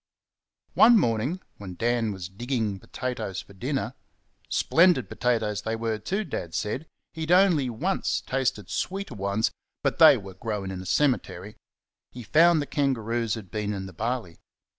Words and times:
One 0.73 0.97
morning 0.97 1.41
when 1.57 1.75
Dan 1.75 2.11
was 2.11 2.27
digging 2.27 2.79
potatoes 2.79 3.39
for 3.41 3.53
dinner 3.53 3.93
splendid 4.49 5.07
potatoes 5.07 5.61
they 5.61 5.75
were, 5.75 5.99
too, 5.99 6.23
Dad 6.23 6.55
said; 6.55 6.87
he 7.13 7.21
had 7.21 7.29
only 7.29 7.69
once 7.69 8.21
tasted 8.21 8.67
sweeter 8.71 9.13
ones, 9.13 9.51
but 9.83 9.99
they 9.99 10.17
were 10.17 10.33
grown 10.33 10.71
in 10.71 10.81
a 10.81 10.87
cemetery 10.87 11.55
he 12.11 12.23
found 12.23 12.63
the 12.63 12.65
kangaroos 12.65 13.35
had 13.35 13.51
been 13.51 13.73
in 13.73 13.85
the 13.85 13.93
barley. 13.93 14.39